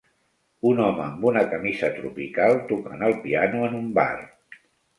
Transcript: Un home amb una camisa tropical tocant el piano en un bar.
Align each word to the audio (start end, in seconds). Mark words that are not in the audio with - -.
Un 0.69 0.79
home 0.85 1.03
amb 1.07 1.27
una 1.31 1.43
camisa 1.51 1.91
tropical 1.99 2.59
tocant 2.73 3.07
el 3.11 3.17
piano 3.29 3.65
en 3.71 3.79
un 3.85 3.95
bar. 4.03 4.11